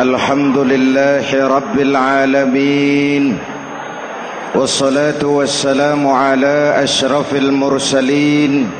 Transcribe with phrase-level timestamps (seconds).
[0.00, 3.38] الحمد لله رب العالمين
[4.54, 8.70] والصلاة والسلام على أشرف المرسلين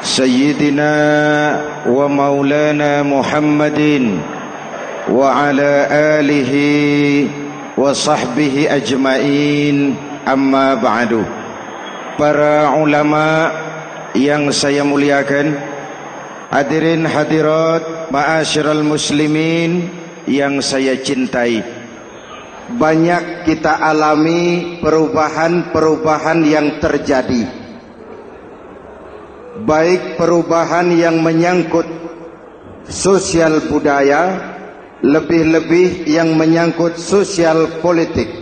[0.00, 0.94] سيدنا
[1.86, 3.80] ومولانا محمد
[5.12, 6.52] وعلى آله
[7.76, 9.76] وصحبه أجمعين.
[10.24, 11.12] أما بعد
[12.16, 13.52] para ulama
[14.16, 15.52] yang saya muliakan
[16.48, 21.60] hadirin hadirat ma'asyiral muslimin yang saya cintai.
[22.64, 27.44] Banyak kita alami perubahan-perubahan yang terjadi.
[29.68, 31.86] Baik perubahan yang menyangkut
[32.88, 34.54] sosial budaya
[35.04, 38.32] lebih-lebih yang menyangkut sosial politik.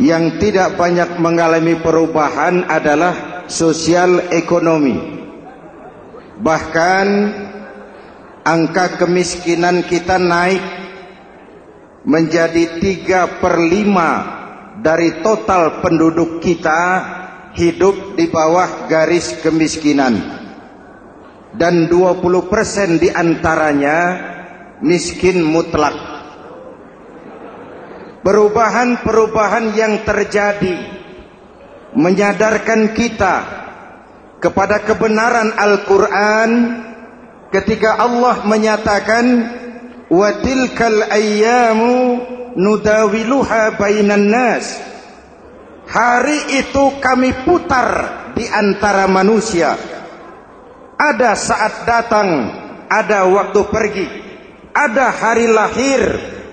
[0.00, 4.96] Yang tidak banyak mengalami perubahan adalah sosial ekonomi.
[6.38, 7.06] Bahkan
[8.46, 10.77] angka kemiskinan kita naik
[12.06, 16.82] menjadi 3 per 5 dari total penduduk kita
[17.58, 20.38] hidup di bawah garis kemiskinan.
[21.58, 23.98] Dan 20% di antaranya
[24.84, 25.96] miskin mutlak.
[28.22, 30.76] Perubahan-perubahan yang terjadi
[31.96, 33.36] menyadarkan kita
[34.38, 36.50] kepada kebenaran Al-Quran
[37.50, 39.24] ketika Allah menyatakan
[40.08, 42.20] wa tilkal ayyamu
[42.56, 44.80] nudawiluha bainan nas
[45.88, 47.88] hari itu kami putar
[48.36, 49.76] di antara manusia
[50.98, 52.28] ada saat datang
[52.88, 54.08] ada waktu pergi
[54.72, 56.00] ada hari lahir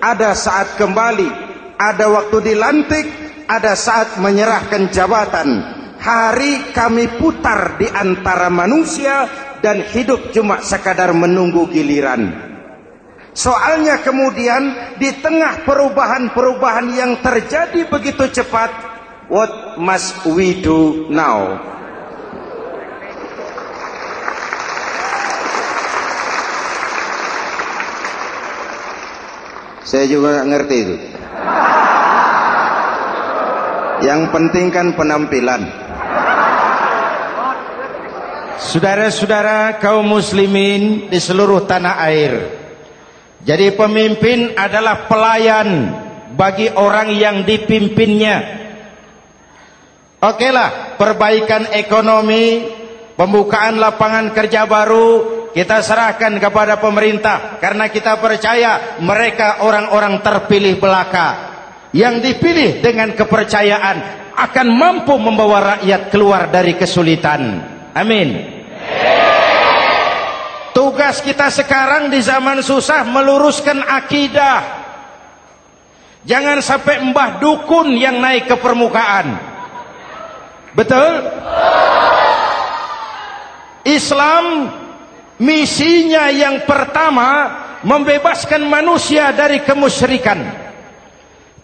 [0.00, 3.06] ada saat kembali ada waktu dilantik,
[3.46, 5.48] ada saat menyerahkan jabatan.
[5.96, 9.28] Hari kami putar di antara manusia
[9.64, 12.55] dan hidup cuma sekadar menunggu giliran.
[13.36, 18.72] Soalnya kemudian di tengah perubahan-perubahan yang terjadi begitu cepat,
[19.28, 21.60] what must we do now?
[29.84, 30.96] Saya juga ngerti itu.
[34.00, 35.60] Yang penting kan penampilan.
[38.56, 42.55] Saudara-saudara kaum muslimin di seluruh tanah air.
[43.46, 45.94] Jadi pemimpin adalah pelayan
[46.34, 48.66] bagi orang yang dipimpinnya.
[50.18, 52.66] Oke lah, perbaikan ekonomi,
[53.14, 55.08] pembukaan lapangan kerja baru,
[55.54, 61.28] kita serahkan kepada pemerintah karena kita percaya mereka orang-orang terpilih belaka
[61.94, 67.62] yang dipilih dengan kepercayaan akan mampu membawa rakyat keluar dari kesulitan.
[67.94, 68.55] Amin.
[70.96, 74.64] Tugas kita sekarang di zaman susah meluruskan akidah.
[76.24, 79.36] Jangan sampai mbah dukun yang naik ke permukaan.
[80.72, 81.20] Betul?
[83.84, 84.72] Islam
[85.36, 87.28] misinya yang pertama
[87.84, 90.48] membebaskan manusia dari kemusyrikan.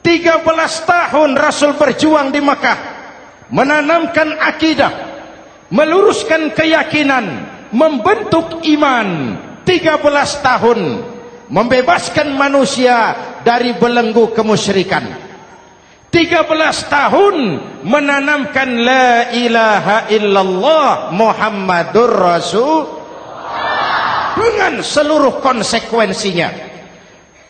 [0.04, 0.44] 13
[0.84, 2.78] tahun Rasul berjuang di Mekah
[3.48, 4.92] menanamkan akidah
[5.72, 9.08] meluruskan keyakinan membentuk iman
[9.64, 10.00] 13
[10.44, 10.80] tahun
[11.48, 15.08] membebaskan manusia dari belenggu kemusyrikan
[16.12, 17.36] 13 tahun
[17.88, 23.00] menanamkan la ilaha illallah Muhammadur Rasul
[24.36, 26.72] dengan seluruh konsekuensinya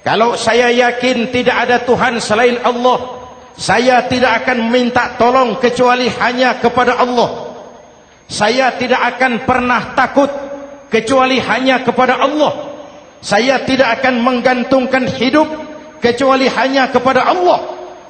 [0.02, 3.22] kalau saya yakin tidak ada Tuhan selain Allah,
[3.54, 7.41] saya tidak akan minta tolong kecuali hanya kepada Allah.
[8.30, 10.30] Saya tidak akan pernah takut
[10.92, 12.52] kecuali hanya kepada Allah.
[13.22, 15.46] Saya tidak akan menggantungkan hidup
[16.02, 17.60] kecuali hanya kepada Allah.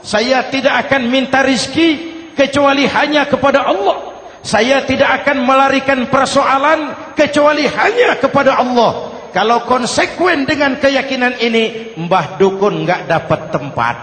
[0.03, 4.13] Saya tidak akan minta rizki kecuali hanya kepada Allah.
[4.43, 9.15] Saya tidak akan melarikan persoalan kecuali hanya kepada Allah.
[9.31, 13.97] Kalau konsekuen dengan keyakinan ini, Mbah Dukun nggak dapat tempat.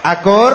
[0.00, 0.54] Akur?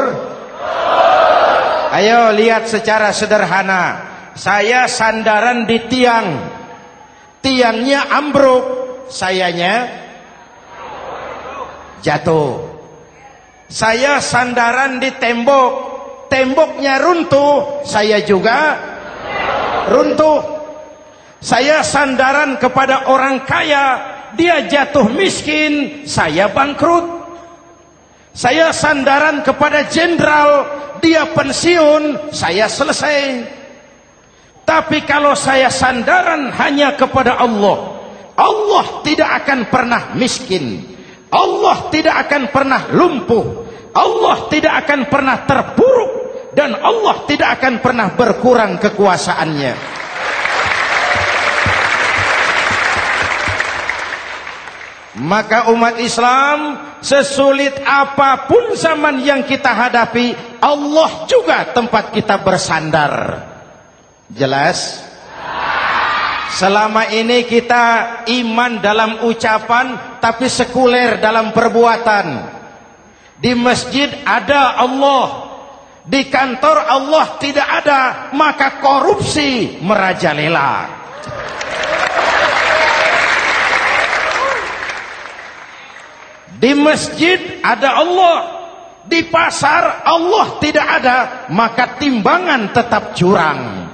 [1.95, 4.13] Ayo lihat secara sederhana.
[4.35, 6.27] saya sandaran di tiang.
[7.39, 8.65] Tiangnya ambruk,
[9.07, 9.85] sayanya
[12.05, 12.61] jatuh.
[13.65, 15.73] Saya sandaran di tembok,
[16.29, 18.77] temboknya runtuh, saya juga
[19.89, 20.41] runtuh.
[21.41, 24.01] Saya sandaran kepada orang kaya,
[24.37, 27.24] dia jatuh miskin, saya bangkrut.
[28.35, 30.67] Saya sandaran kepada jenderal,
[30.99, 33.47] dia pensiun, saya selesai.
[34.67, 37.95] Tapi kalau saya sandaran hanya kepada Allah,
[38.35, 40.83] Allah tidak akan pernah miskin.
[41.31, 43.45] Allah tidak akan pernah lumpuh.
[43.95, 46.11] Allah tidak akan pernah terpuruk
[46.51, 49.94] dan Allah tidak akan pernah berkurang kekuasaannya.
[55.15, 63.39] Maka umat Islam sesulit apa pun zaman yang kita hadapi, Allah juga tempat kita bersandar.
[64.27, 64.99] Jelas?
[66.51, 72.27] Selama ini kita iman dalam ucapan tapi sekuler dalam perbuatan.
[73.39, 75.27] Di masjid ada Allah,
[76.03, 78.01] di kantor Allah tidak ada,
[78.35, 80.87] maka korupsi merajalela.
[86.65, 88.37] Di masjid ada Allah.
[89.05, 91.17] Di pasar Allah tidak ada.
[91.53, 93.85] Maka timbangan tetap curang.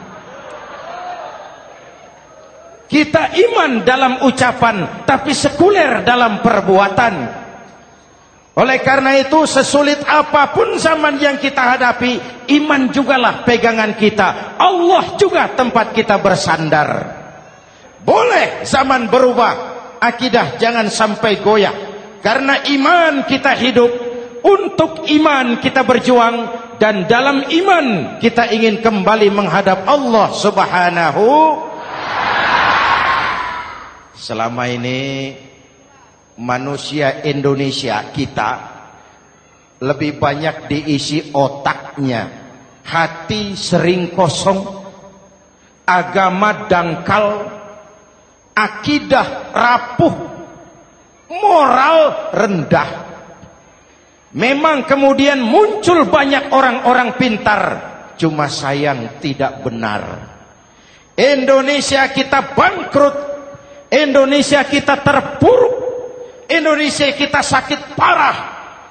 [2.87, 5.03] Kita iman dalam ucapan.
[5.03, 7.43] Tapi sekuler dalam perbuatan.
[8.55, 12.47] Oleh karena itu sesulit apa pun zaman yang kita hadapi.
[12.55, 14.55] Iman jugalah pegangan kita.
[14.55, 17.19] Allah juga tempat kita bersandar.
[17.99, 19.75] Boleh zaman berubah.
[19.99, 21.90] Akidah jangan sampai goyah.
[22.21, 23.91] Karena iman kita hidup,
[24.41, 26.49] untuk iman kita berjuang
[26.81, 31.29] dan dalam iman kita ingin kembali menghadap Allah Subhanahu
[34.21, 35.33] Selama ini
[36.37, 38.51] manusia Indonesia kita
[39.81, 42.29] lebih banyak diisi otaknya,
[42.85, 44.61] hati sering kosong,
[45.89, 47.49] agama dangkal,
[48.53, 50.30] akidah rapuh
[51.31, 52.91] moral rendah.
[54.31, 57.63] Memang kemudian muncul banyak orang-orang pintar,
[58.15, 60.31] cuma sayang tidak benar.
[61.19, 63.15] Indonesia kita bangkrut,
[63.91, 65.75] Indonesia kita terpuruk,
[66.47, 68.37] Indonesia kita sakit parah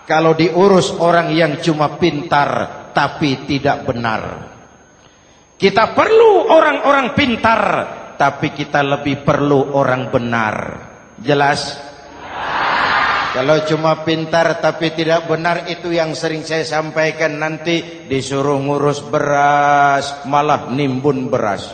[0.04, 4.22] kalau diurus orang yang cuma pintar tapi tidak benar.
[5.56, 7.62] Kita perlu orang-orang pintar,
[8.16, 10.54] tapi kita lebih perlu orang benar.
[11.20, 11.89] Jelas?
[13.30, 20.26] Kalau cuma pintar tapi tidak benar itu yang sering saya sampaikan nanti disuruh ngurus beras
[20.26, 21.70] malah nimbun beras.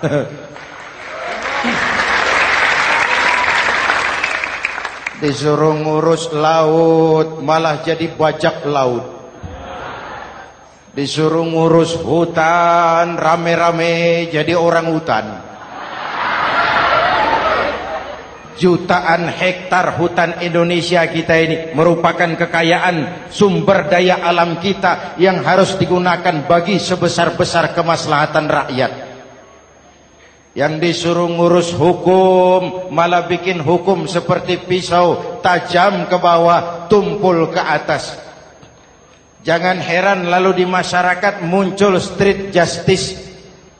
[5.24, 9.04] disuruh ngurus laut malah jadi bajak laut.
[10.92, 15.49] Disuruh ngurus hutan rame-rame jadi orang hutan.
[18.60, 26.44] Jutaan hektar hutan Indonesia kita ini merupakan kekayaan sumber daya alam kita yang harus digunakan
[26.44, 28.92] bagi sebesar-besar kemaslahatan rakyat.
[30.52, 38.18] Yang disuruh ngurus hukum malah bikin hukum seperti pisau tajam ke bawah tumpul ke atas.
[39.40, 43.16] Jangan heran lalu di masyarakat muncul street justice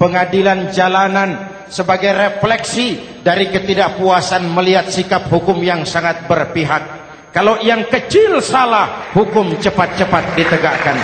[0.01, 6.99] pengadilan jalanan sebagai refleksi dari ketidakpuasan melihat sikap hukum yang sangat berpihak.
[7.31, 10.99] Kalau yang kecil salah, hukum cepat-cepat ditegakkan.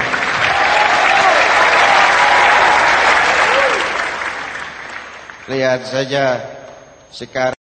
[5.47, 6.25] Lihat saja
[7.15, 7.55] sekarang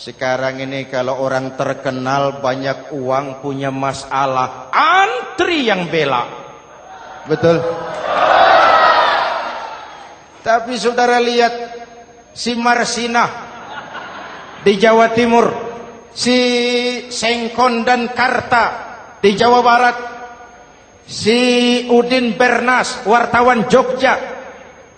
[0.00, 6.24] sekarang ini kalau orang terkenal banyak uang punya masalah, antri yang bela.
[7.28, 7.60] Betul?
[10.44, 11.56] Tapi saudara lihat
[12.36, 13.24] si Marsina
[14.60, 15.48] di Jawa Timur,
[16.12, 16.36] si
[17.08, 18.66] Sengkon dan Karta
[19.24, 19.96] di Jawa Barat,
[21.08, 21.40] si
[21.88, 24.20] Udin Bernas wartawan Jogja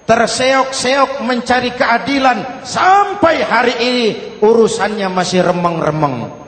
[0.02, 4.06] terseok-seok mencari keadilan sampai hari ini
[4.42, 6.42] urusannya masih remeng-remeng.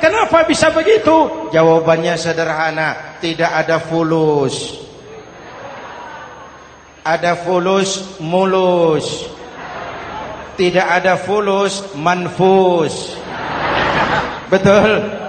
[0.00, 1.52] Kenapa bisa begitu?
[1.52, 4.88] Jawabannya sederhana, tidak ada fulus
[7.02, 9.26] ada fulus mulus
[10.56, 13.16] tidak ada fulus manfus
[14.52, 15.20] betul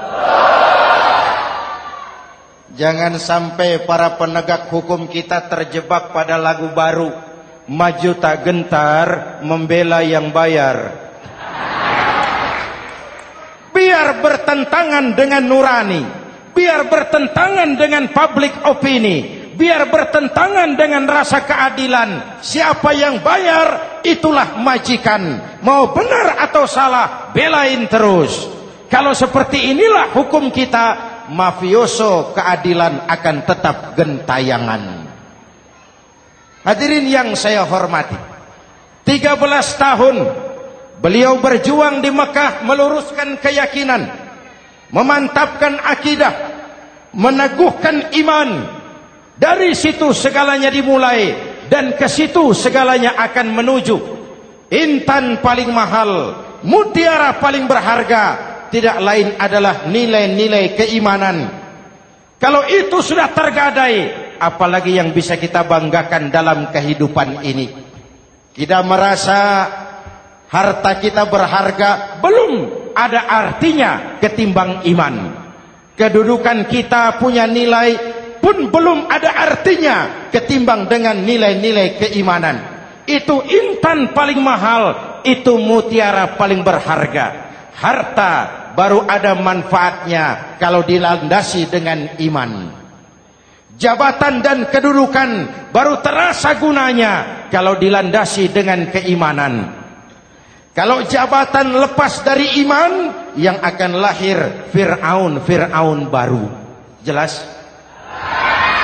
[2.71, 7.11] Jangan sampai para penegak hukum kita terjebak pada lagu baru.
[7.67, 10.89] Maju tak gentar, membela yang bayar.
[13.69, 16.03] Biar bertentangan dengan nurani.
[16.55, 19.40] Biar bertentangan dengan public opini.
[19.61, 22.41] Biar bertentangan dengan rasa keadilan.
[22.41, 25.37] Siapa yang bayar, itulah majikan.
[25.61, 28.49] Mau benar atau salah, belain terus.
[28.89, 30.97] Kalau seperti inilah hukum kita,
[31.29, 35.05] mafioso keadilan akan tetap gentayangan.
[36.65, 38.17] Hadirin yang saya hormati.
[39.05, 39.37] 13
[39.77, 40.15] tahun
[41.05, 44.09] beliau berjuang di Mekah meluruskan keyakinan,
[44.89, 46.33] memantapkan akidah,
[47.13, 48.80] meneguhkan iman.
[49.37, 51.33] Dari situ segalanya dimulai
[51.71, 53.97] dan ke situ segalanya akan menuju.
[54.71, 58.23] Intan paling mahal, mutiara paling berharga,
[58.71, 61.47] tidak lain adalah nilai-nilai keimanan.
[62.39, 64.09] Kalau itu sudah tergadai,
[64.39, 67.67] apalagi yang bisa kita banggakan dalam kehidupan ini.
[68.51, 69.67] Kita merasa
[70.47, 72.53] harta kita berharga, belum
[72.95, 75.15] ada artinya ketimbang iman.
[75.95, 82.57] Kedudukan kita punya nilai pun belum ada artinya ketimbang dengan nilai-nilai keimanan.
[83.05, 84.83] Itu intan paling mahal,
[85.23, 87.53] itu mutiara paling berharga.
[87.77, 88.33] Harta
[88.73, 92.81] baru ada manfaatnya kalau dilandasi dengan iman.
[93.81, 95.29] Jabatan dan kedudukan
[95.73, 99.81] baru terasa gunanya kalau dilandasi dengan keimanan.
[100.71, 102.91] Kalau jabatan lepas dari iman
[103.35, 106.45] yang akan lahir Fir'aun Fir'aun baru.
[107.03, 107.60] Jelas?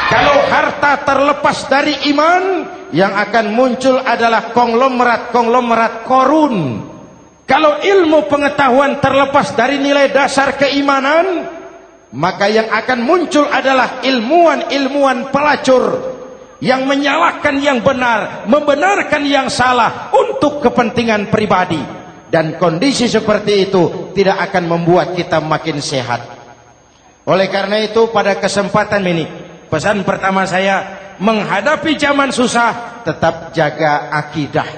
[0.08, 2.44] Kalau harta terlepas dari iman
[2.96, 6.56] yang akan muncul adalah konglomerat-konglomerat korun
[7.48, 11.48] kalau ilmu pengetahuan terlepas dari nilai dasar keimanan,
[12.12, 15.84] maka yang akan muncul adalah ilmuwan-ilmuwan pelacur
[16.60, 21.79] yang menyalahkan yang benar, membenarkan yang salah untuk kepentingan pribadi.
[22.27, 26.37] Dan kondisi seperti itu tidak akan membuat kita makin sehat.
[27.27, 29.27] Oleh karena itu pada kesempatan ini,
[29.67, 34.69] pesan pertama saya, menghadapi zaman susah, tetap jaga akidah.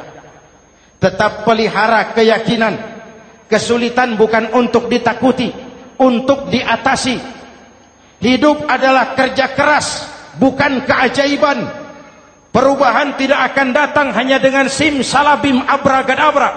[0.97, 2.97] Tetap pelihara keyakinan.
[3.45, 5.53] Kesulitan bukan untuk ditakuti,
[6.01, 7.17] untuk diatasi.
[8.21, 10.09] Hidup adalah kerja keras,
[10.41, 11.69] bukan keajaiban.
[12.49, 16.49] Perubahan tidak akan datang hanya dengan sim salabim abragadabra.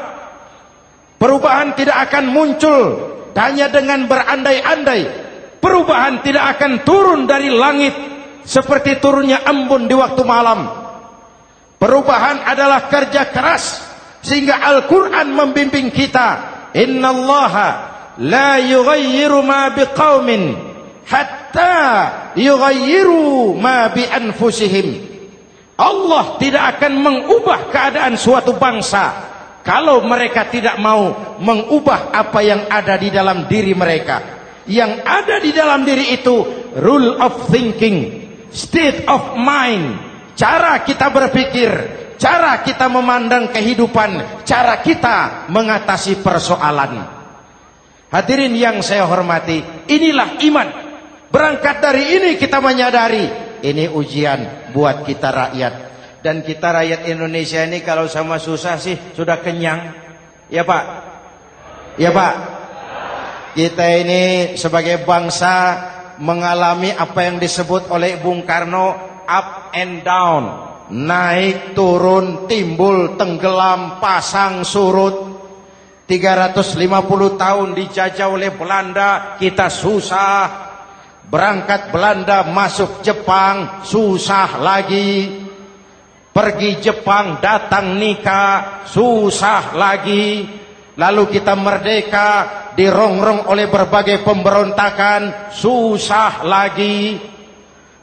[1.21, 2.81] Perubahan tidak akan muncul
[3.37, 5.22] hanya dengan berandai-andai.
[5.63, 7.95] Perubahan tidak akan turun dari langit
[8.43, 10.67] seperti turunnya embun di waktu malam.
[11.79, 13.79] Perubahan adalah kerja keras
[14.27, 16.51] sehingga Al-Quran membimbing kita.
[16.75, 17.69] Innallaha
[18.19, 20.57] la yughayyiru ma biqaumin
[21.07, 24.89] hatta yughayyiru ma bi anfusihim
[25.77, 29.31] Allah tidak akan mengubah keadaan suatu bangsa
[29.63, 35.51] kalau mereka tidak mau mengubah apa yang ada di dalam diri mereka yang ada di
[35.51, 36.37] dalam diri itu
[36.79, 39.99] rule of thinking state of mind
[40.39, 47.03] cara kita berpikir cara kita memandang kehidupan, cara kita mengatasi persoalan.
[48.15, 49.59] Hadirin yang saya hormati,
[49.91, 50.69] inilah iman.
[51.33, 53.27] Berangkat dari ini kita menyadari,
[53.67, 55.75] ini ujian buat kita rakyat.
[56.23, 59.91] Dan kita rakyat Indonesia ini kalau sama susah sih sudah kenyang.
[60.47, 60.85] Ya Pak?
[61.99, 62.35] Ya Pak?
[63.53, 65.77] Kita ini sebagai bangsa
[66.17, 68.97] mengalami apa yang disebut oleh Bung Karno
[69.29, 70.43] up and down.
[70.89, 75.37] Naik turun timbul tenggelam pasang surut.
[76.09, 76.81] 350
[77.37, 80.73] tahun dijajah oleh Belanda kita susah.
[81.29, 85.45] Berangkat Belanda masuk Jepang susah lagi.
[86.33, 90.62] Pergi Jepang datang nikah susah lagi
[90.97, 92.29] lalu kita merdeka
[92.77, 97.21] dirongrong oleh berbagai pemberontakan susah lagi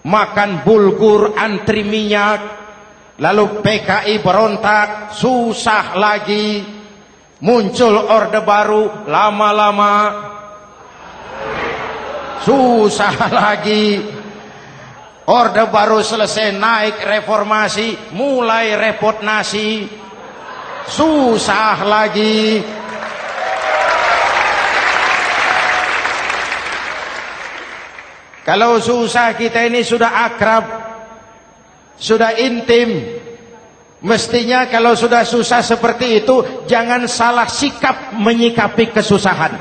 [0.05, 2.60] makan bulgur antri minyak
[3.19, 6.63] Lalu PKI berontak, susah lagi.
[7.39, 9.96] Muncul orde baru, lama-lama
[12.43, 14.00] susah lagi.
[15.29, 19.84] Orde baru selesai naik reformasi, mulai repot nasi.
[20.88, 22.63] Susah lagi.
[28.50, 30.89] Kalau susah kita ini sudah akrab
[32.00, 33.20] sudah intim.
[34.00, 39.53] Mestinya kalau sudah susah seperti itu, jangan salah sikap menyikapi kesusahan.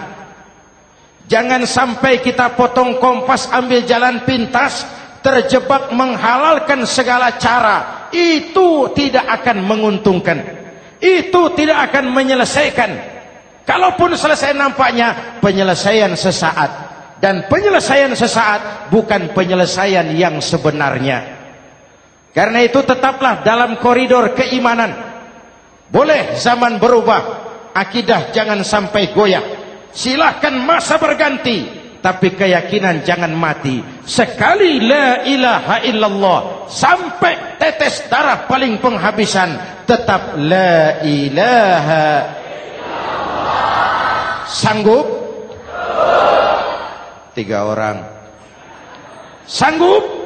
[1.28, 4.86] Jangan sampai kita potong kompas ambil jalan pintas,
[5.20, 8.08] terjebak menghalalkan segala cara.
[8.14, 10.38] Itu tidak akan menguntungkan.
[10.96, 12.90] Itu tidak akan menyelesaikan.
[13.68, 16.87] Kalaupun selesai nampaknya penyelesaian sesaat.
[17.18, 21.34] Dan penyelesaian sesaat bukan penyelesaian yang sebenarnya.
[22.30, 24.94] Karena itu tetaplah dalam koridor keimanan.
[25.90, 27.50] Boleh zaman berubah.
[27.74, 29.42] Akidah jangan sampai goyah.
[29.90, 31.74] Silahkan masa berganti.
[31.98, 33.82] Tapi keyakinan jangan mati.
[34.06, 36.70] Sekali la ilaha illallah.
[36.70, 39.82] Sampai tetes darah paling penghabisan.
[39.82, 42.06] Tetap la ilaha
[42.46, 44.46] illallah.
[44.46, 45.17] Sanggup?
[47.38, 48.02] Tiga orang.
[49.46, 50.02] Sanggup?
[50.02, 50.18] Sanggup.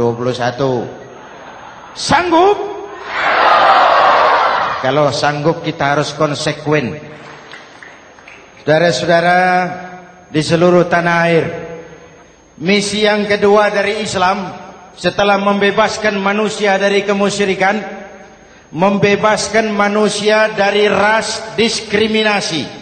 [0.00, 2.56] 21 sanggup
[4.80, 6.96] kalau sanggup kita harus konsekuen
[8.64, 9.40] saudara-saudara
[10.32, 11.44] di seluruh tanah air
[12.56, 14.56] misi yang kedua dari Islam
[14.96, 18.00] setelah membebaskan manusia dari kemusyrikan
[18.72, 22.79] membebaskan manusia dari ras diskriminasi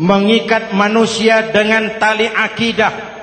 [0.00, 3.16] mengikat manusia dengan tali akidah.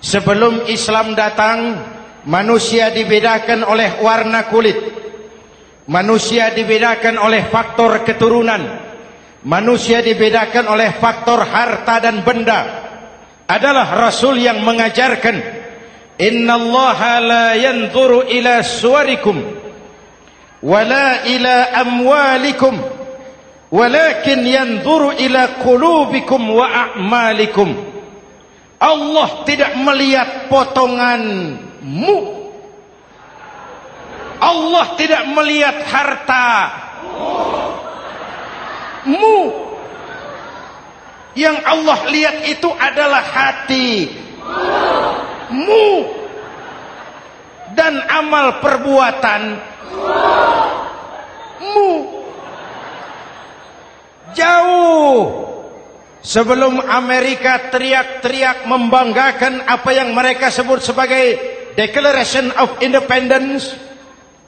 [0.00, 1.76] Sebelum Islam datang
[2.24, 4.78] manusia dibedakan oleh warna kulit.
[5.90, 8.88] Manusia dibedakan oleh faktor keturunan.
[9.44, 12.60] Manusia dibedakan oleh faktor harta dan benda.
[13.50, 15.36] Adalah rasul yang mengajarkan
[16.20, 19.40] innallaha la yanzuru ila suwarikum
[20.60, 22.99] wala ila amwalikum
[23.70, 27.70] walakin yanzuru ila qulubikum wa a'malikum.
[28.80, 31.22] Allah tidak melihat potongan
[31.84, 32.40] mu
[34.40, 36.48] Allah tidak melihat harta
[39.04, 39.52] mu
[41.36, 44.08] yang Allah lihat itu adalah hati
[45.52, 46.08] mu
[47.76, 49.42] dan amal perbuatan
[51.60, 52.19] mu
[54.36, 55.50] jauh
[56.20, 61.38] sebelum Amerika teriak-teriak membanggakan apa yang mereka sebut sebagai
[61.74, 63.72] Declaration of Independence.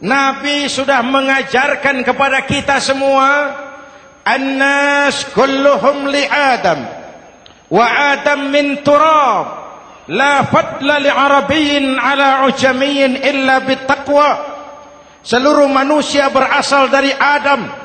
[0.03, 3.55] Nabi sudah mengajarkan kepada kita semua
[4.27, 7.03] An-nas kulluhum li Adam
[7.73, 9.63] Wa Adam min turab.
[10.11, 14.31] La fadla li Arabiyin ala ujamiyin illa bitaqwa
[15.23, 17.82] Seluruh manusia berasal dari Adam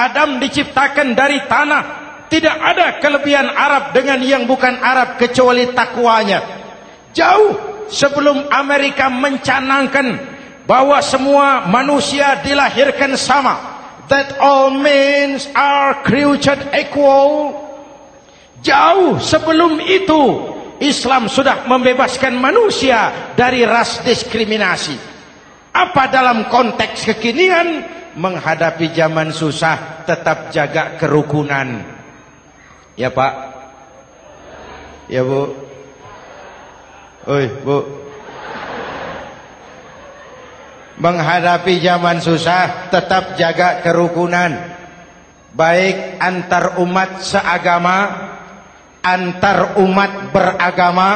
[0.00, 1.82] Adam diciptakan dari tanah.
[2.30, 6.40] Tidak ada kelebihan Arab dengan yang bukan Arab kecuali takwanya.
[7.10, 7.58] Jauh
[7.90, 10.14] sebelum Amerika mencanangkan
[10.64, 13.82] bahwa semua manusia dilahirkan sama.
[14.06, 17.54] That all men are created equal.
[18.62, 20.22] Jauh sebelum itu
[20.80, 24.96] Islam sudah membebaskan manusia dari ras diskriminasi.
[25.70, 31.84] Apa dalam konteks kekinian menghadapi zaman susah tetap jaga kerukunan
[32.98, 33.32] ya Pak
[35.06, 35.70] ya Bu
[37.28, 37.78] Oi, Bu.
[40.96, 44.56] Menghadapi zaman susah tetap jaga kerukunan.
[45.52, 47.98] Baik antar umat seagama,
[49.04, 51.10] antar umat beragama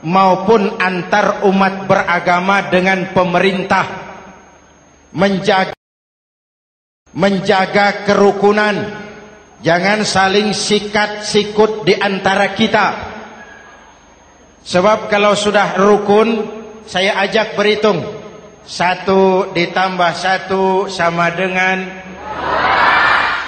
[0.00, 3.84] maupun antar umat beragama dengan pemerintah
[5.12, 5.75] menjaga
[7.16, 9.08] menjaga kerukunan.
[9.64, 13.16] Jangan saling sikat sikut di antara kita.
[14.62, 16.54] Sebab kalau sudah rukun
[16.86, 17.98] Saya ajak berhitung.
[18.62, 21.82] Satu ditambah satu sama dengan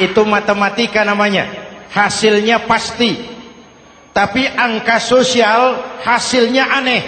[0.02, 1.46] Itu matematika namanya.
[1.94, 3.14] Hasilnya pasti.
[4.10, 7.02] Tapi angka sosial hasilnya aneh.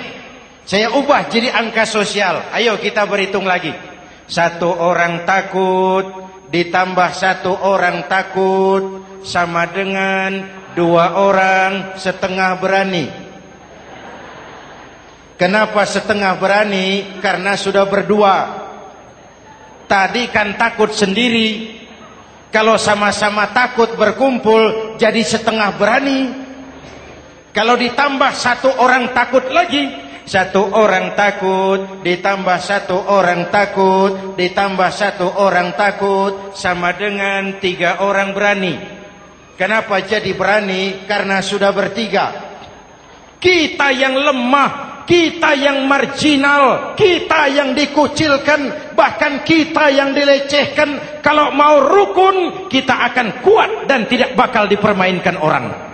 [0.62, 2.46] Saya ubah jadi angka sosial.
[2.54, 3.74] Ayo kita berhitung lagi.
[4.30, 13.30] Satu orang takut Ditambah satu orang takut Sama dengan Dua orang setengah berani
[15.40, 17.16] Kenapa setengah berani?
[17.24, 18.36] Karena sudah berdua.
[19.88, 21.80] Tadi kan takut sendiri.
[22.52, 26.20] Kalau sama-sama takut berkumpul jadi setengah berani.
[27.56, 29.88] Kalau ditambah satu orang takut lagi,
[30.30, 38.30] satu orang takut ditambah satu orang takut ditambah satu orang takut sama dengan tiga orang
[38.30, 38.78] berani.
[39.58, 41.02] Kenapa jadi berani?
[41.10, 42.26] Karena sudah bertiga.
[43.42, 51.82] Kita yang lemah kita yang marginal, kita yang dikucilkan, bahkan kita yang dilecehkan, kalau mau
[51.82, 55.89] rukun, kita akan kuat dan tidak bakal dipermainkan orang.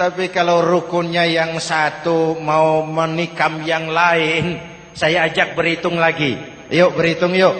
[0.00, 4.56] Tapi kalau rukunnya yang satu mau menikam yang lain,
[4.96, 6.40] saya ajak berhitung lagi.
[6.72, 7.52] Yuk berhitung yuk.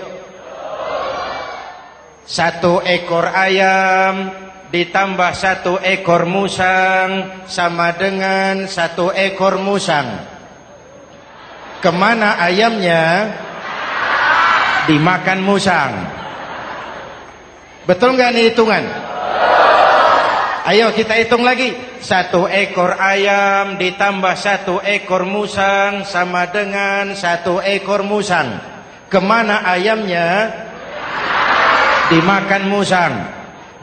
[2.25, 4.33] Satu ekor ayam
[4.73, 10.25] ditambah satu ekor musang sama dengan satu ekor musang.
[11.85, 13.37] Ke mana ayamnya?
[14.89, 15.93] Dimakan musang.
[17.85, 18.85] Betul nggak nih hitungan?
[20.61, 21.73] Ayo kita hitung lagi.
[22.05, 28.61] Satu ekor ayam ditambah satu ekor musang sama dengan satu ekor musang.
[29.09, 30.53] Ke mana ayamnya?
[32.13, 33.15] Dimakan musang.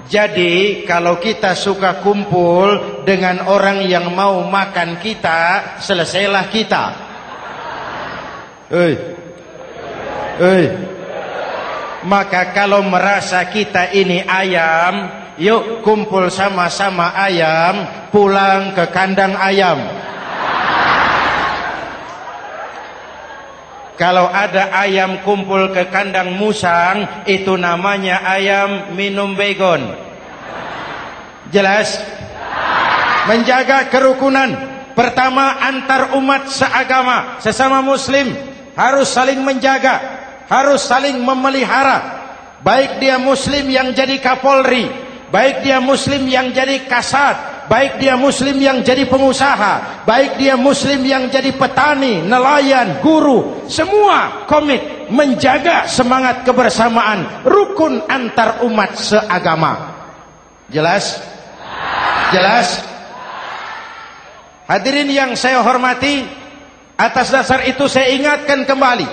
[0.07, 6.85] Jadi kalau kita suka kumpul dengan orang yang mau makan kita, selesailah kita.
[8.71, 8.93] Hei.
[10.39, 10.65] Hei.
[12.07, 19.77] Maka kalau merasa kita ini ayam, Yuk kumpul sama-sama ayam Pulang ke kandang ayam.
[23.97, 29.93] Kalau ada ayam kumpul ke kandang musang Itu namanya ayam minum begon.
[31.53, 32.01] Jelas?
[33.29, 34.49] Menjaga kerukunan.
[34.97, 38.33] Pertama antar umat seagama Sesama muslim.
[38.73, 40.01] Harus saling menjaga
[40.49, 42.17] Harus saling memelihara.
[42.65, 48.55] Baik dia muslim yang jadi kapolri baik dia muslim yang jadi kasat baik dia muslim
[48.57, 56.43] yang jadi pengusaha baik dia muslim yang jadi petani nelayan guru semua komit menjaga semangat
[56.43, 59.95] kebersamaan rukun antar umat seagama.
[60.67, 61.19] Jelas?
[62.35, 62.83] Jelas?
[64.67, 66.27] Hadirin yang saya hormati
[66.99, 69.07] atas dasar itu saya ingatkan kembali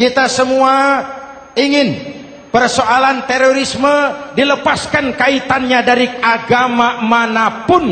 [0.00, 1.04] kita semua
[1.52, 2.19] ingin
[2.50, 3.94] persoalan terorisme
[4.34, 7.84] dilepaskan kaitannya dari agama mana pun.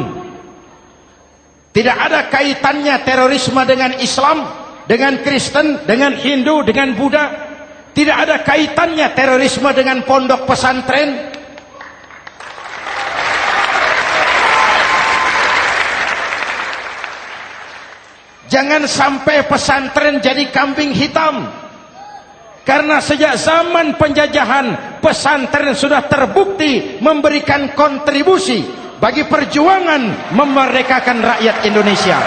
[1.72, 7.46] Tidak ada kaitannya terorisme dengan Islam dengan Kristen, dengan Hindu, dengan Buddha.
[7.92, 11.36] Tidak ada kaitannya terorisme dengan pondok pesantren.
[18.48, 21.67] Jangan sampai pesantren jadi kambing hitam
[22.68, 28.60] karena sejak zaman penjajahan pesantren sudah terbukti memberikan kontribusi
[29.00, 32.20] bagi perjuangan memerdekakan rakyat Indonesia.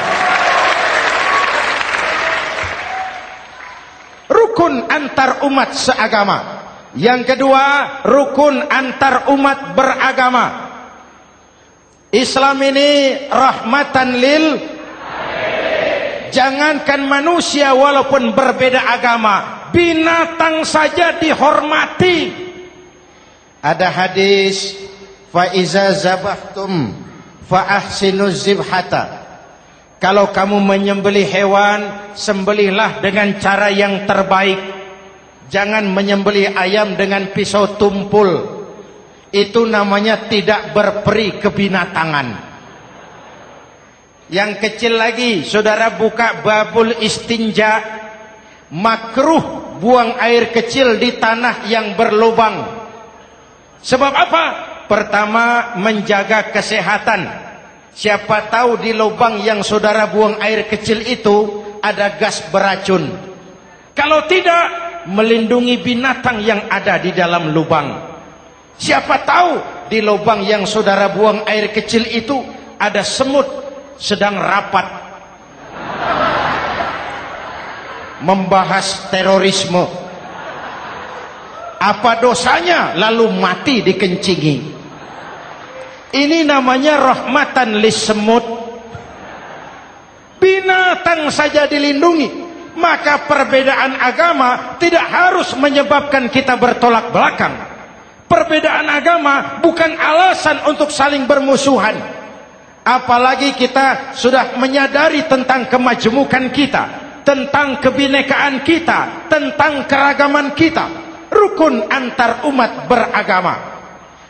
[4.34, 6.38] Rukun antar umat seagama.
[6.98, 7.66] Yang kedua,
[8.02, 10.46] rukun antar umat beragama.
[12.10, 12.90] Islam ini
[13.30, 14.46] rahmatan lil
[16.32, 22.32] Jangankan manusia walaupun berbeda agama binatang saja dihormati.
[23.62, 24.76] Ada hadis
[25.32, 26.94] fa iza zabahtum
[27.48, 27.80] fa
[28.32, 29.22] zibhata.
[30.02, 34.80] Kalau kamu menyembelih hewan sembelihlah dengan cara yang terbaik.
[35.52, 38.64] Jangan menyembelih ayam dengan pisau tumpul.
[39.30, 42.52] Itu namanya tidak berperi kebinatangan.
[44.32, 48.01] Yang kecil lagi saudara buka babul istinja
[48.72, 52.82] makruh buang air kecil di tanah yang berlubang.
[53.84, 54.46] Sebab apa?
[54.92, 57.24] pertama menjaga kesehatan.
[57.96, 63.08] Siapa tahu di lubang yang saudara buang air kecil itu ada gas beracun.
[63.96, 68.12] Kalau tidak melindungi binatang yang ada di dalam lubang.
[68.76, 69.52] Siapa tahu
[69.88, 72.44] di lubang yang saudara buang air kecil itu
[72.76, 73.48] ada semut
[73.96, 75.01] sedang rapat
[78.22, 79.86] membahas terorisme.
[81.82, 82.94] Apa dosanya?
[82.94, 84.58] Lalu mati dikencingi.
[86.12, 88.46] Ini namanya rahmatan semut.
[90.42, 92.50] binatang saja dilindungi.
[92.72, 97.54] Maka perbedaan agama tidak harus menyebabkan kita bertolak belakang.
[98.26, 101.94] Perbedaan agama bukan alasan untuk saling bermusuhan.
[102.82, 110.86] Apalagi kita sudah menyadari tentang kemajemukan kita tentang kebinekaan kita, tentang keragaman kita,
[111.30, 113.56] rukun antar umat beragama.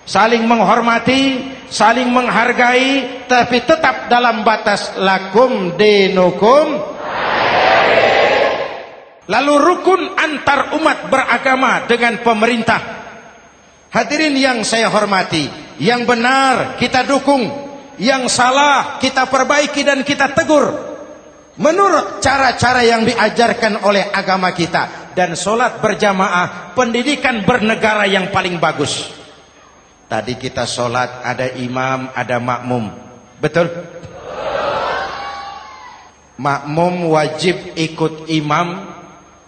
[0.01, 6.65] Saling menghormati, saling menghargai, tapi tetap dalam batas lakum dinukum.
[9.29, 12.81] Lalu rukun antar umat beragama dengan pemerintah.
[13.91, 15.47] Hadirin yang saya hormati,
[15.79, 17.43] yang benar kita dukung,
[18.01, 20.90] yang salah kita perbaiki dan kita tegur
[21.59, 29.11] menurut cara-cara yang diajarkan oleh agama kita dan solat berjamaah pendidikan bernegara yang paling bagus.
[30.07, 32.91] Tadi kita solat ada imam ada makmum.
[33.39, 33.67] Betul?
[36.39, 38.91] Makmum wajib ikut imam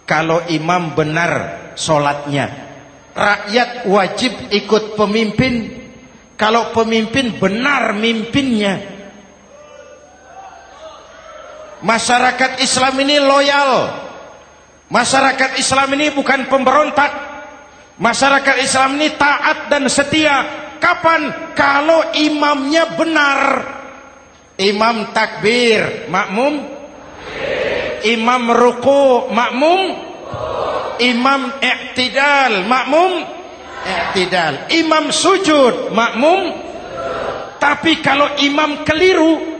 [0.04, 1.32] kalau imam benar
[1.74, 2.64] solatnya
[3.14, 5.82] rakyat wajib ikut pemimpin
[6.34, 8.93] kalau pemimpin benar mimpinnya
[11.84, 13.72] masyarakat Islam ini loyal.
[14.88, 17.12] Masyarakat Islam ini bukan pemberontak.
[18.00, 20.64] Masyarakat Islam ini taat dan setia.
[20.80, 21.52] Kapan?
[21.54, 23.40] Kalau imamnya benar.
[24.56, 26.62] Imam takbir makmum?
[28.04, 29.80] Imam ruku makmum?
[31.02, 33.12] Imam i'tidal makmum?
[33.84, 36.54] I'tidal imam sujud makmum?
[37.58, 39.53] Tapi kalau imam keliru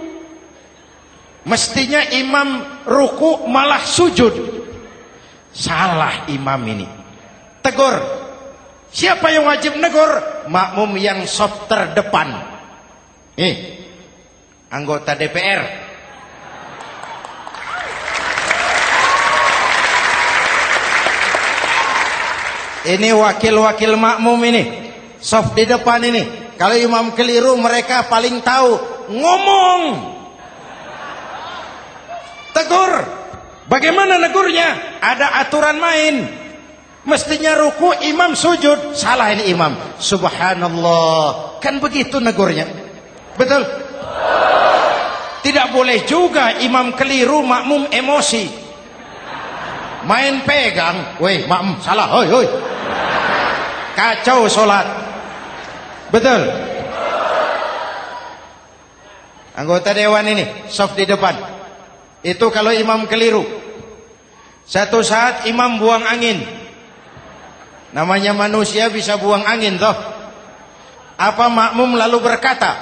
[1.44, 4.32] mestinya imam ruku malah sujud
[5.52, 6.86] salah imam ini
[7.60, 7.94] tegur
[8.88, 10.08] siapa yang wajib negur
[10.48, 12.32] makmum yang sop terdepan
[13.36, 13.54] eh
[14.72, 15.84] anggota DPR
[22.84, 24.92] Ini wakil-wakil makmum ini.
[25.16, 26.52] Soft di depan ini.
[26.60, 28.76] Kalau imam keliru mereka paling tahu.
[29.08, 30.13] Ngomong.
[32.54, 32.92] Tegur.
[33.66, 35.00] Bagaimana negurnya?
[35.02, 36.14] Ada aturan main.
[37.04, 38.94] Mestinya ruku imam sujud.
[38.96, 39.74] Salah ini imam.
[39.98, 41.58] Subhanallah.
[41.60, 42.64] Kan begitu negurnya.
[43.34, 43.66] Betul?
[45.44, 48.48] Tidak boleh juga imam keliru makmum emosi.
[50.06, 51.20] Main pegang.
[51.20, 52.08] Weh makmum salah.
[52.08, 52.48] Hoi hoi
[53.94, 54.84] kacau sholat
[56.10, 56.42] betul
[59.54, 61.38] anggota dewan ini soft di depan
[62.24, 63.44] itu kalau imam keliru
[64.64, 66.40] satu saat imam buang angin
[67.92, 69.94] namanya manusia bisa buang angin toh
[71.14, 72.72] apa makmum lalu berkata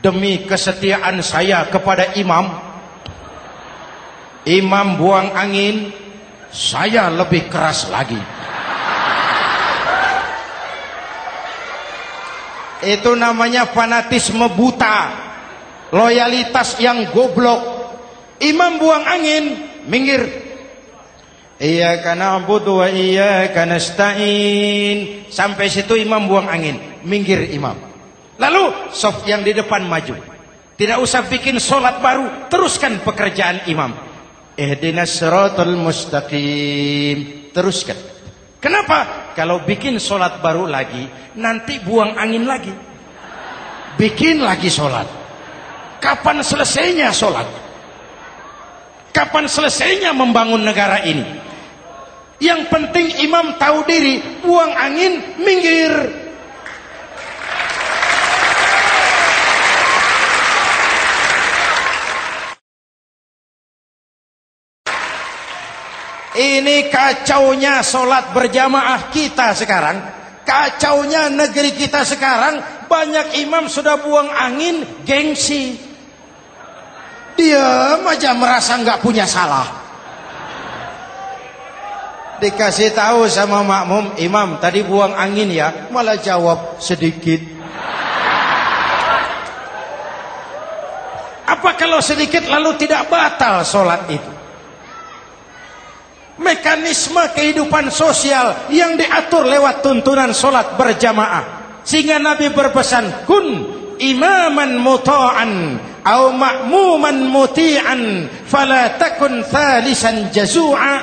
[0.00, 2.46] demi kesetiaan saya kepada imam
[4.46, 5.90] imam buang angin
[6.48, 8.36] saya lebih keras lagi
[12.84, 15.24] Itu namanya fanatisme buta.
[15.90, 17.75] Loyalitas yang goblok.
[18.40, 19.44] Imam buang angin,
[19.88, 20.22] minggir.
[21.56, 25.24] Iyyaka na'budu wa iyyaka nasta'in.
[25.32, 27.76] Sampai situ imam buang angin, minggir imam.
[28.36, 30.20] Lalu soft yang di depan maju.
[30.76, 33.96] Tidak usah bikin solat baru, teruskan pekerjaan imam.
[34.56, 37.48] Ihdinas siratal mustaqim.
[37.56, 37.96] Teruskan.
[38.60, 39.32] Kenapa?
[39.32, 41.08] Kalau bikin sholat baru lagi,
[41.40, 42.72] nanti buang angin lagi.
[43.96, 45.08] Bikin lagi sholat.
[46.00, 47.65] Kapan selesainya sholat?
[49.16, 51.24] Kapan selesainya membangun negara ini?
[52.36, 55.88] Yang penting imam tahu diri, buang angin, minggir.
[66.36, 69.96] Ini kacaunya solat berjamaah kita sekarang.
[70.44, 72.84] Kacaunya negeri kita sekarang.
[72.84, 75.85] Banyak imam sudah buang angin gengsi.
[77.36, 79.84] Dia aja merasa nggak punya salah.
[82.36, 85.88] Dikasih tahu sama makmum, imam tadi buang angin ya.
[85.88, 87.40] Malah jawab sedikit.
[91.46, 94.36] Apa kalau sedikit lalu tidak batal solat itu?
[96.36, 101.44] mekanisme kehidupan sosial yang diatur lewat tuntunan solat berjamaah
[101.80, 103.46] sehingga Nabi berpesan kun
[103.96, 111.02] imaman muta'an au ma'muman muti'an fala takun thalisan jazu'a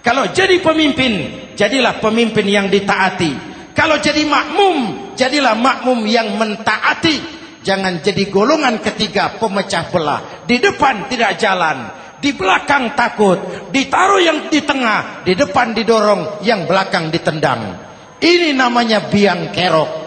[0.00, 1.12] kalau jadi pemimpin
[1.52, 7.20] jadilah pemimpin yang ditaati kalau jadi makmum jadilah makmum yang mentaati
[7.60, 14.46] jangan jadi golongan ketiga pemecah belah di depan tidak jalan di belakang takut, ditaruh yang
[14.46, 17.74] di tengah, di depan didorong, yang belakang ditendang.
[18.22, 20.01] Ini namanya biang kerok.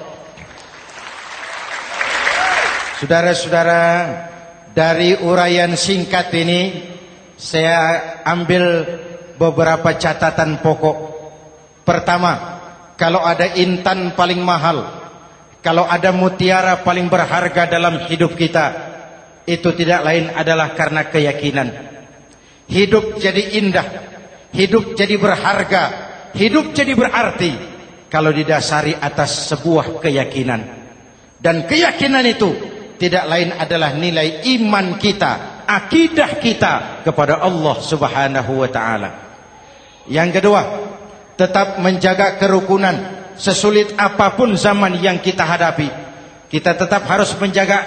[2.95, 3.83] Saudara-saudara,
[4.71, 6.79] dari uraian singkat ini
[7.35, 8.87] saya ambil
[9.35, 10.97] beberapa catatan pokok.
[11.83, 12.55] Pertama,
[12.95, 14.87] kalau ada intan paling mahal,
[15.59, 18.65] kalau ada mutiara paling berharga dalam hidup kita,
[19.43, 21.67] itu tidak lain adalah karena keyakinan.
[22.71, 23.87] Hidup jadi indah,
[24.55, 25.83] hidup jadi berharga,
[26.31, 27.51] hidup jadi berarti
[28.07, 30.87] kalau didasari atas sebuah keyakinan.
[31.43, 38.69] Dan keyakinan itu tidak lain adalah nilai iman kita, akidah kita kepada Allah Subhanahu wa
[38.71, 39.09] taala.
[40.07, 40.61] Yang kedua,
[41.35, 45.91] tetap menjaga kerukunan sesulit apa pun zaman yang kita hadapi.
[46.47, 47.83] Kita tetap harus menjaga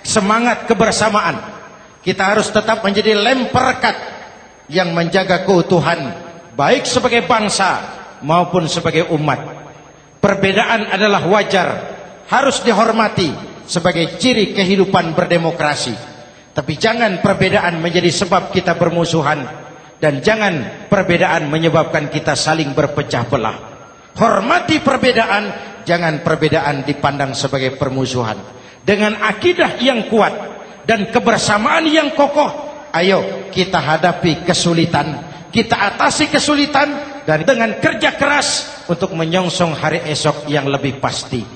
[0.00, 1.60] semangat kebersamaan
[2.00, 3.92] Kita harus tetap menjadi lem perekat
[4.72, 6.16] yang menjaga keutuhan
[6.56, 7.76] baik sebagai bangsa
[8.24, 9.36] maupun sebagai umat.
[10.16, 11.68] Perbedaan adalah wajar,
[12.24, 15.94] harus dihormati sebagai ciri kehidupan berdemokrasi.
[16.50, 19.46] Tapi jangan perbedaan menjadi sebab kita bermusuhan
[20.02, 23.56] dan jangan perbedaan menyebabkan kita saling berpecah belah.
[24.18, 25.44] Hormati perbedaan,
[25.86, 28.34] jangan perbedaan dipandang sebagai permusuhan.
[28.82, 30.34] Dengan akidah yang kuat
[30.90, 32.50] dan kebersamaan yang kokoh,
[32.90, 35.22] ayo kita hadapi kesulitan,
[35.54, 41.46] kita atasi kesulitan dan dengan kerja keras untuk menyongsong hari esok yang lebih pasti.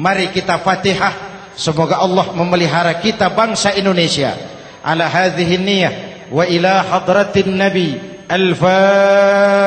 [0.00, 1.29] Mari kita Fatihah,
[1.60, 4.32] Semoga Allah memelihara kita bangsa Indonesia.
[4.80, 5.92] Ala hadhihi niyah
[6.32, 8.00] wa ila hadratin nabi.
[8.30, 9.60] Al-fatihah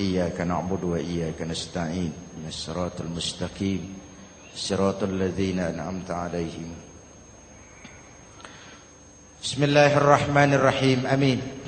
[0.00, 2.10] Iyyaka na'budu wa iyyaka nasta'in.
[2.10, 4.00] Ihdinas siratal mustaqim.
[4.56, 6.72] Siratal ladzina an'amta 'alaihim.
[9.44, 11.04] Bismillahirrahmanirrahim.
[11.04, 11.61] Amin.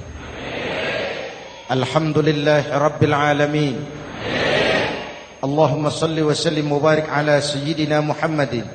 [1.71, 3.75] الحمد لله رب العالمين
[5.43, 8.65] اللهم صل وسلم وبارك على سيدنا محمد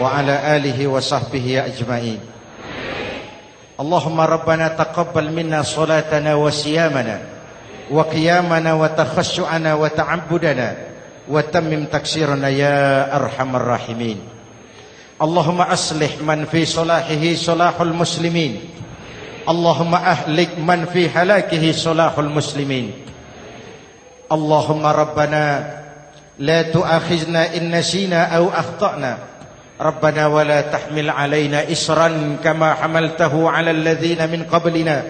[0.00, 2.20] وعلى آله وصحبه أجمعين
[3.80, 7.16] اللهم ربنا تقبل منا صلاتنا وصيامنا
[7.90, 10.68] وقيامنا وتخشعنا وتعبدنا
[11.28, 12.76] وتمم تكسيرنا يا
[13.16, 14.18] أرحم الراحمين
[15.22, 18.60] اللهم أصلح من في صلاحه صلاح المسلمين
[19.49, 22.91] اللهم أهلك من في هلاكه صلاح المسلمين.
[24.31, 25.73] اللهم ربنا
[26.39, 29.17] لا تؤاخذنا إن نسينا أو أخطأنا.
[29.81, 35.03] ربنا ولا تحمل علينا إسرا كما حملته على الذين من قبلنا.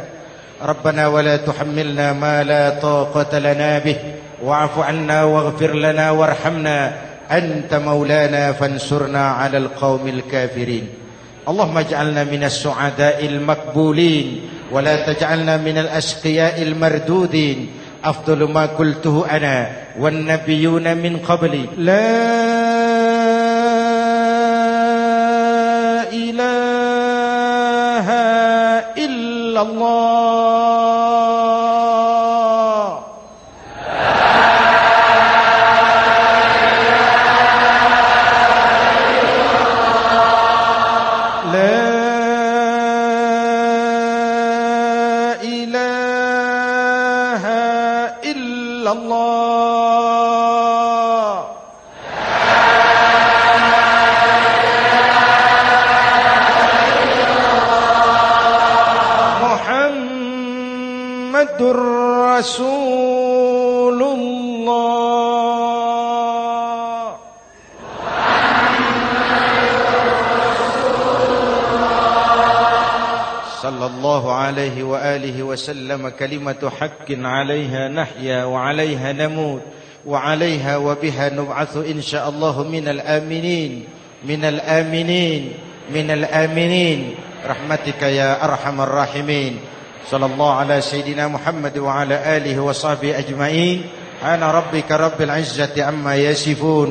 [0.62, 3.98] ربنا ولا تحملنا ما لا طاقة لنا به.
[4.44, 6.94] واعف عنا واغفر لنا وارحمنا.
[7.32, 10.99] أنت مولانا فانصرنا على القوم الكافرين.
[11.50, 17.70] اللهم اجعلنا من السعداء المقبولين ولا تجعلنا من الأشقياء المردودين.
[18.06, 21.66] أفضل ما قلته أنا والنبيون من قبلي.
[21.78, 22.06] لا
[26.14, 28.08] إله
[28.98, 30.30] إلا الله.
[74.50, 79.62] عليه وآله وسلم كلمة حق عليها نحيا وعليها نموت
[80.06, 83.84] وعليها وبها نبعث إن شاء الله من الآمنين
[84.26, 85.54] من الآمنين
[85.94, 87.16] من الآمنين.
[87.46, 89.54] رحمتك يا أرحم الراحمين.
[90.10, 93.99] صلى الله على سيدنا محمد وعلى آله وصحبه أجمعين.
[94.25, 96.91] أنا ربك رب العزة عما يصفون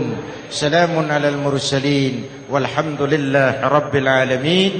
[0.53, 4.71] سلام على المرسلين والحمد لله رب العالمين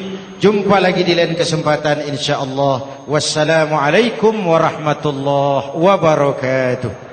[0.43, 7.06] jumpa lagi di lain kesempatan insyaallah wassalamu alaikum warahmatullahi wabarakatuh